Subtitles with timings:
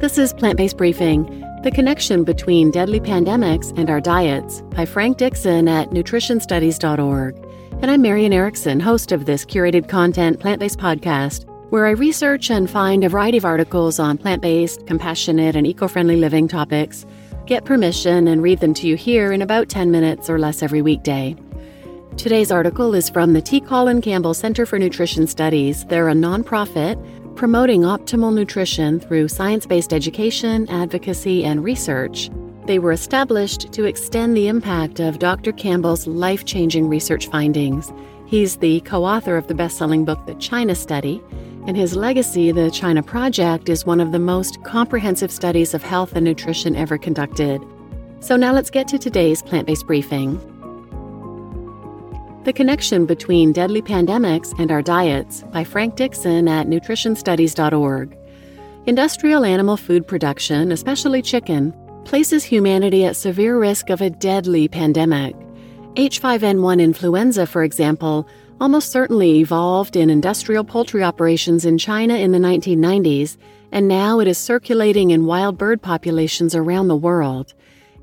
[0.00, 1.24] This is Plant Based Briefing
[1.64, 7.36] The Connection Between Deadly Pandemics and Our Diets by Frank Dixon at nutritionstudies.org.
[7.82, 12.48] And I'm Marian Erickson, host of this curated content plant based podcast, where I research
[12.48, 17.04] and find a variety of articles on plant based, compassionate, and eco friendly living topics,
[17.46, 20.80] get permission, and read them to you here in about 10 minutes or less every
[20.80, 21.34] weekday.
[22.16, 23.60] Today's article is from the T.
[23.60, 25.84] Colin Campbell Center for Nutrition Studies.
[25.86, 26.96] They're a nonprofit
[27.38, 32.30] promoting optimal nutrition through science based education, advocacy, and research.
[32.66, 35.52] They were established to extend the impact of Dr.
[35.52, 37.92] Campbell's life changing research findings.
[38.26, 41.22] He's the co author of the best selling book, The China Study,
[41.68, 46.16] and his legacy, The China Project, is one of the most comprehensive studies of health
[46.16, 47.62] and nutrition ever conducted.
[48.18, 50.40] So now let's get to today's plant based briefing.
[52.48, 58.16] The Connection Between Deadly Pandemics and Our Diets by Frank Dixon at nutritionstudies.org.
[58.86, 61.74] Industrial animal food production, especially chicken,
[62.06, 65.36] places humanity at severe risk of a deadly pandemic.
[65.96, 68.26] H5N1 influenza, for example,
[68.62, 73.36] almost certainly evolved in industrial poultry operations in China in the 1990s,
[73.72, 77.52] and now it is circulating in wild bird populations around the world.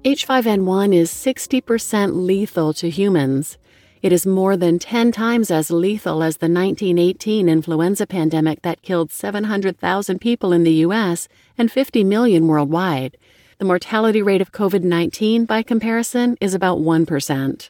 [0.04, 3.58] H5N1 is 60% lethal to humans.
[4.06, 9.12] It is more than 10 times as lethal as the 1918 influenza pandemic that killed
[9.12, 13.18] 700,000 people in the US and 50 million worldwide.
[13.58, 17.70] The mortality rate of COVID 19, by comparison, is about 1%.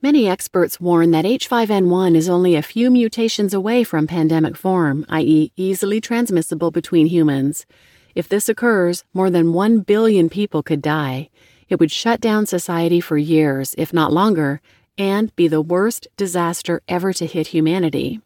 [0.00, 5.52] Many experts warn that H5N1 is only a few mutations away from pandemic form, i.e.,
[5.54, 7.66] easily transmissible between humans.
[8.14, 11.28] If this occurs, more than 1 billion people could die.
[11.68, 14.62] It would shut down society for years, if not longer,
[14.98, 18.20] and be the worst disaster ever to hit humanity.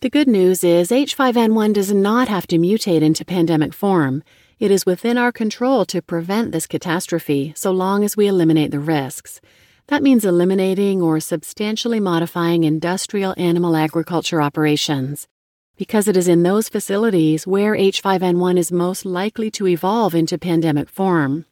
[0.00, 4.22] The good news is H5N1 does not have to mutate into pandemic form.
[4.58, 8.78] It is within our control to prevent this catastrophe so long as we eliminate the
[8.78, 9.40] risks.
[9.88, 15.28] That means eliminating or substantially modifying industrial animal agriculture operations,
[15.76, 20.88] because it is in those facilities where H5N1 is most likely to evolve into pandemic
[20.88, 21.46] form.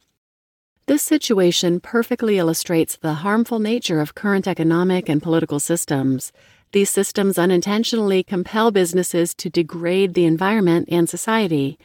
[0.86, 6.30] This situation perfectly illustrates the harmful nature of current economic and political systems.
[6.72, 11.78] These systems unintentionally compel businesses to degrade the environment and society.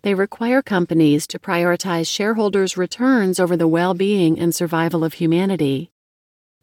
[0.00, 5.90] They require companies to prioritize shareholders' returns over the well being and survival of humanity.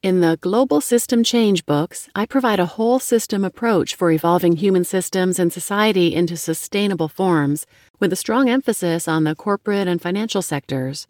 [0.02, 4.86] In the Global System Change books, I provide a whole system approach for evolving human
[4.86, 7.68] systems and society into sustainable forms,
[8.00, 11.08] with a strong emphasis on the corporate and financial sectors.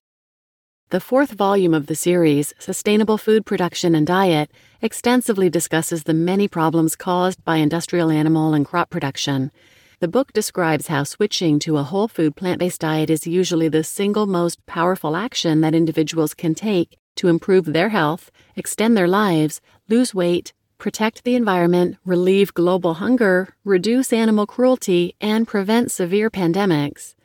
[0.92, 4.52] The fourth volume of the series, Sustainable Food Production and Diet,
[4.84, 9.52] extensively discusses the many problems caused by industrial animal and crop production.
[10.00, 13.84] The book describes how switching to a whole food plant based diet is usually the
[13.84, 19.62] single most powerful action that individuals can take to improve their health, extend their lives,
[19.90, 27.16] lose weight, protect the environment, relieve global hunger, reduce animal cruelty, and prevent severe pandemics.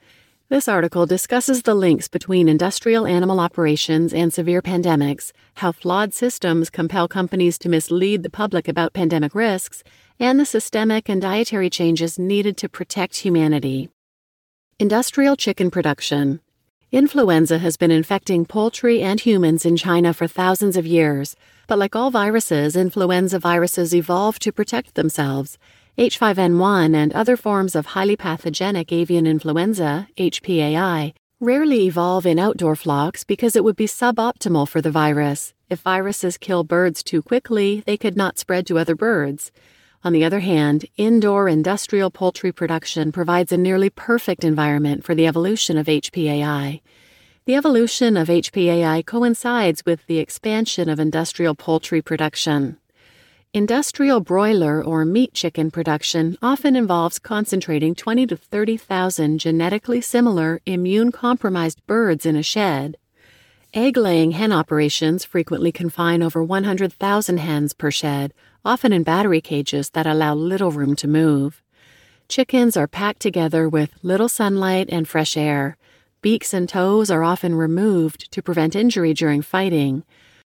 [0.51, 6.71] This article discusses the links between industrial animal operations and severe pandemics, how flawed systems
[6.71, 9.85] compel companies to mislead the public about pandemic risks,
[10.19, 13.91] and the systemic and dietary changes needed to protect humanity.
[14.81, 16.41] Industrial chicken production.
[16.91, 21.37] Influenza has been infecting poultry and humans in China for thousands of years,
[21.69, 25.59] but like all viruses, influenza viruses evolve to protect themselves
[25.99, 33.25] H5N1 and other forms of highly pathogenic avian influenza, HPAI, rarely evolve in outdoor flocks
[33.25, 35.53] because it would be suboptimal for the virus.
[35.69, 39.51] If viruses kill birds too quickly, they could not spread to other birds.
[40.03, 45.27] On the other hand, indoor industrial poultry production provides a nearly perfect environment for the
[45.27, 46.81] evolution of HPAI.
[47.45, 52.79] The evolution of HPAI coincides with the expansion of industrial poultry production.
[53.53, 61.11] Industrial broiler or meat chicken production often involves concentrating 20 to 30,000 genetically similar immune
[61.11, 62.97] compromised birds in a shed.
[63.75, 68.33] Egg laying hen operations frequently confine over 100,000 hens per shed,
[68.65, 71.61] often in battery cages that allow little room to move.
[72.29, 75.77] Chickens are packed together with little sunlight and fresh air.
[76.23, 80.05] Beaks and toes are often removed to prevent injury during fighting.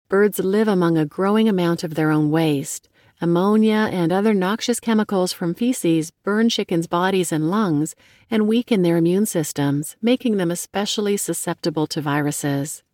[0.08, 2.88] Birds live among a growing amount of their own waste.
[3.20, 7.96] Ammonia and other noxious chemicals from feces burn chickens' bodies and lungs
[8.30, 12.84] and weaken their immune systems, making them especially susceptible to viruses.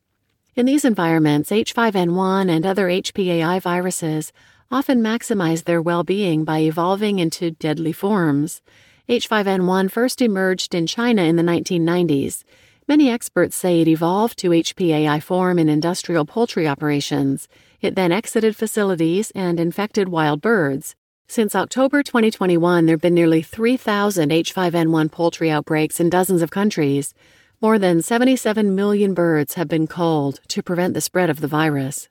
[0.56, 4.32] In these environments, H5N1 and other HPAI viruses
[4.70, 8.62] often maximize their well being by evolving into deadly forms.
[9.06, 12.42] H5N1 first emerged in China in the 1990s.
[12.88, 17.46] Many experts say it evolved to HPAI form in industrial poultry operations.
[17.80, 20.96] It then exited facilities and infected wild birds.
[21.28, 27.14] Since October 2021, there have been nearly 3,000 H5N1 poultry outbreaks in dozens of countries.
[27.60, 32.08] More than 77 million birds have been culled to prevent the spread of the virus.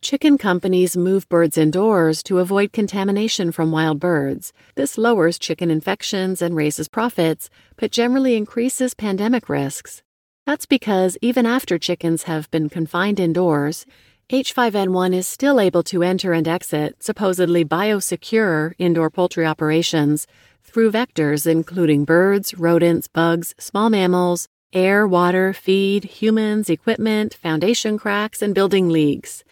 [0.00, 4.52] Chicken companies move birds indoors to avoid contamination from wild birds.
[4.76, 10.02] This lowers chicken infections and raises profits, but generally increases pandemic risks.
[10.44, 13.86] That's because even after chickens have been confined indoors,
[14.28, 20.26] H5N1 is still able to enter and exit supposedly biosecure indoor poultry operations
[20.64, 28.42] through vectors including birds, rodents, bugs, small mammals, air, water, feed, humans, equipment, foundation cracks,
[28.42, 29.44] and building leaks.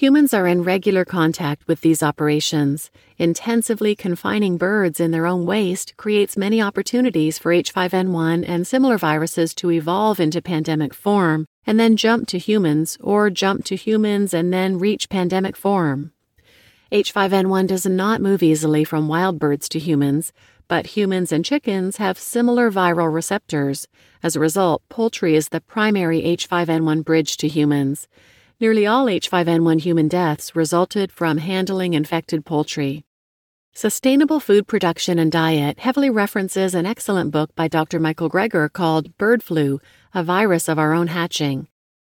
[0.00, 2.90] Humans are in regular contact with these operations.
[3.18, 9.54] Intensively confining birds in their own waste creates many opportunities for H5N1 and similar viruses
[9.56, 14.50] to evolve into pandemic form and then jump to humans, or jump to humans and
[14.50, 16.12] then reach pandemic form.
[16.90, 20.32] H5N1 does not move easily from wild birds to humans,
[20.66, 23.86] but humans and chickens have similar viral receptors.
[24.22, 28.08] As a result, poultry is the primary H5N1 bridge to humans.
[28.60, 33.06] Nearly all H5N1 human deaths resulted from handling infected poultry.
[33.72, 37.98] Sustainable Food Production and Diet heavily references an excellent book by Dr.
[37.98, 39.80] Michael Greger called Bird Flu
[40.12, 41.68] A Virus of Our Own Hatching.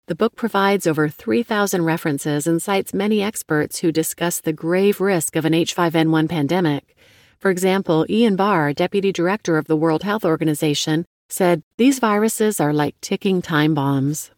[0.06, 5.36] The book provides over 3,000 references and cites many experts who discuss the grave risk
[5.36, 6.96] of an H5N1 pandemic.
[7.38, 12.72] For example, Ian Barr, Deputy Director of the World Health Organization, said these viruses are
[12.72, 14.30] like ticking time bombs.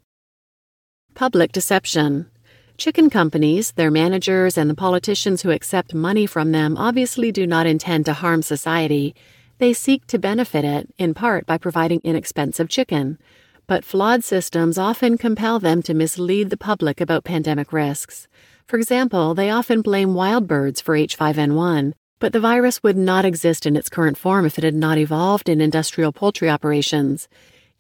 [1.21, 2.31] Public deception.
[2.79, 7.67] Chicken companies, their managers, and the politicians who accept money from them obviously do not
[7.67, 9.15] intend to harm society.
[9.59, 13.19] They seek to benefit it, in part by providing inexpensive chicken.
[13.67, 18.27] But flawed systems often compel them to mislead the public about pandemic risks.
[18.67, 23.67] For example, they often blame wild birds for H5N1, but the virus would not exist
[23.67, 27.29] in its current form if it had not evolved in industrial poultry operations.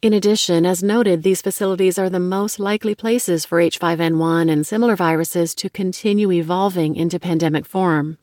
[0.03, 4.97] In addition, as noted, these facilities are the most likely places for H5N1 and similar
[4.97, 8.17] viruses to continue evolving into pandemic form.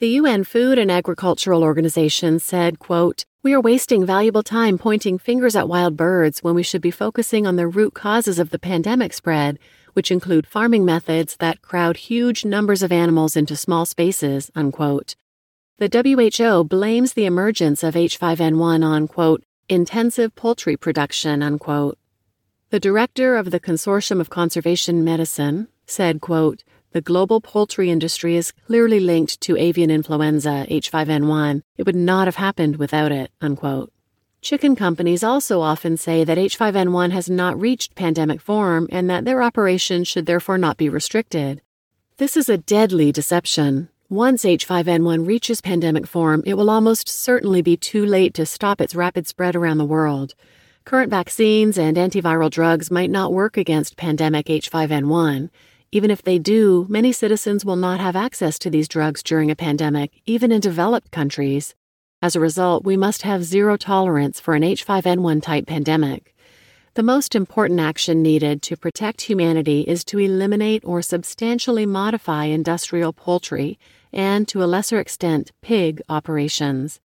[0.00, 5.54] The UN Food and Agricultural Organization said, quote, We are wasting valuable time pointing fingers
[5.54, 9.12] at wild birds when we should be focusing on the root causes of the pandemic
[9.12, 9.60] spread,
[9.92, 15.14] which include farming methods that crowd huge numbers of animals into small spaces, unquote.
[15.78, 15.88] The
[16.42, 21.98] WHO blames the emergence of H5N1 on, quote, intensive poultry production, unquote.
[22.70, 28.52] The director of the Consortium of Conservation Medicine said, quote, the global poultry industry is
[28.52, 31.62] clearly linked to avian influenza, H5N1.
[31.76, 33.92] It would not have happened without it, unquote.
[34.42, 39.42] Chicken companies also often say that H5N1 has not reached pandemic form and that their
[39.42, 41.62] operations should therefore not be restricted.
[42.18, 43.88] This is a deadly deception.
[44.10, 48.94] Once H5N1 reaches pandemic form, it will almost certainly be too late to stop its
[48.94, 50.34] rapid spread around the world.
[50.84, 55.48] Current vaccines and antiviral drugs might not work against pandemic H5N1.
[55.90, 59.56] Even if they do, many citizens will not have access to these drugs during a
[59.56, 61.74] pandemic, even in developed countries.
[62.20, 66.33] As a result, we must have zero tolerance for an H5N1 type pandemic.
[66.94, 73.12] The most important action needed to protect humanity is to eliminate or substantially modify industrial
[73.12, 73.80] poultry
[74.12, 77.00] and, to a lesser extent, pig operations.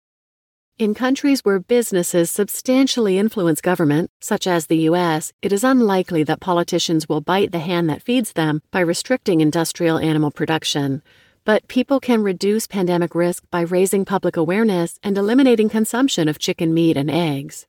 [0.78, 6.40] In countries where businesses substantially influence government, such as the US, it is unlikely that
[6.40, 11.02] politicians will bite the hand that feeds them by restricting industrial animal production.
[11.46, 16.76] But people can reduce pandemic risk by raising public awareness and eliminating consumption of chicken
[16.76, 17.66] meat and eggs.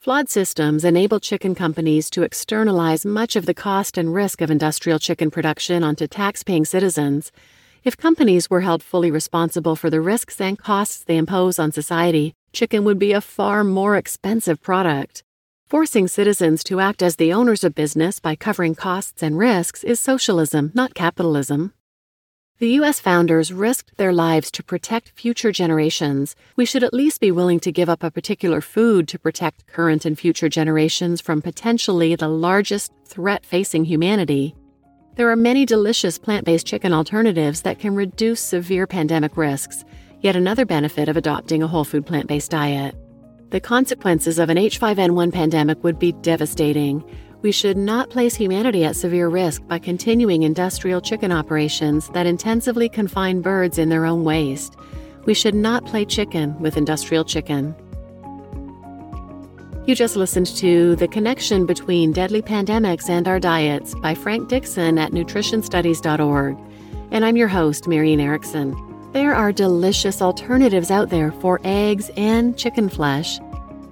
[0.00, 5.00] Flawed systems enable chicken companies to externalize much of the cost and risk of industrial
[5.00, 7.32] chicken production onto tax-paying citizens.
[7.82, 12.36] If companies were held fully responsible for the risks and costs they impose on society,
[12.52, 15.24] chicken would be a far more expensive product.
[15.66, 19.98] Forcing citizens to act as the owners of business by covering costs and risks is
[19.98, 21.74] socialism, not capitalism.
[22.60, 22.98] The U.S.
[22.98, 26.34] founders risked their lives to protect future generations.
[26.56, 30.04] We should at least be willing to give up a particular food to protect current
[30.04, 34.56] and future generations from potentially the largest threat facing humanity.
[35.14, 39.84] There are many delicious plant based chicken alternatives that can reduce severe pandemic risks,
[40.20, 42.96] yet another benefit of adopting a whole food plant based diet.
[43.50, 47.04] The consequences of an H5N1 pandemic would be devastating.
[47.40, 52.88] We should not place humanity at severe risk by continuing industrial chicken operations that intensively
[52.88, 54.76] confine birds in their own waste.
[55.24, 57.76] We should not play chicken with industrial chicken.
[59.86, 64.98] You just listened to The Connection Between Deadly Pandemics and Our Diets by Frank Dixon
[64.98, 66.58] at nutritionstudies.org.
[67.12, 68.76] And I'm your host, Marian Erickson.
[69.12, 73.38] There are delicious alternatives out there for eggs and chicken flesh.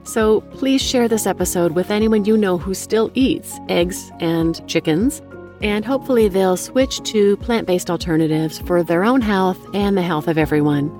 [0.07, 5.21] So please share this episode with anyone you know who still eats eggs and chickens,
[5.61, 10.29] and hopefully they'll switch to plant based alternatives for their own health and the health
[10.29, 10.91] of everyone.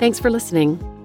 [0.00, 0.95] Thanks for listening.